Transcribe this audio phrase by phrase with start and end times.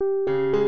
[0.00, 0.59] Música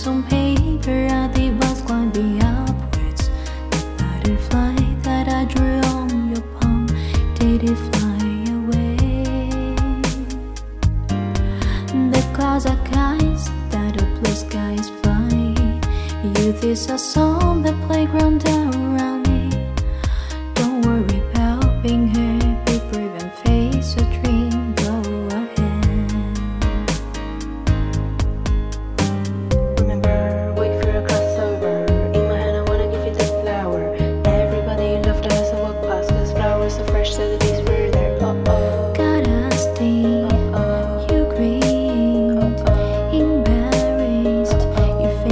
[0.00, 3.28] Leaves on paper are the ones climbing upwards.
[3.70, 6.86] The butterfly that I drew on your palm,
[7.34, 8.24] did it fly
[8.56, 8.96] away?
[12.14, 15.82] The clouds are kites that a blue sky is flying.
[16.38, 18.59] Youth is a song, the playground.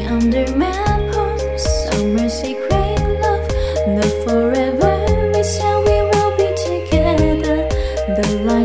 [0.00, 0.82] under my
[2.28, 3.46] secret love,
[3.96, 4.94] the forever
[5.86, 7.68] we will be together.
[8.16, 8.61] The light.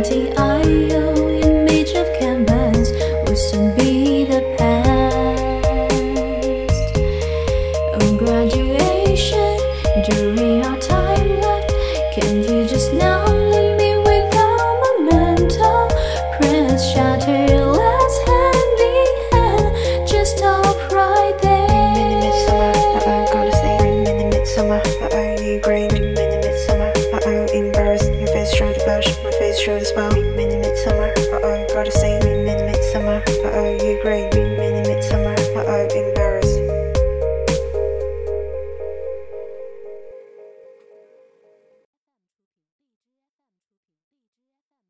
[29.86, 30.16] smile.
[30.36, 34.47] Mid midsummer, uh oh, gotta say, mid midsummer, uh oh, you agree.